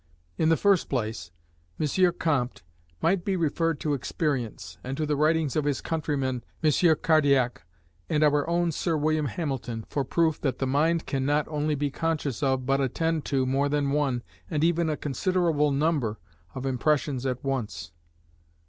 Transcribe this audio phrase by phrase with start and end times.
[0.35, 1.29] In the first place,
[1.79, 2.11] M.
[2.13, 2.63] Comte
[3.03, 6.71] might be referred to experience, and to the writings of his countryman M.
[7.03, 7.61] Cardaillac
[8.09, 11.91] and our own Sir William Hamilton, for proof that the mind can not only be
[11.91, 16.17] conscious of, but attend to, more than one, and even a considerable number,
[16.55, 17.91] of impressions at once.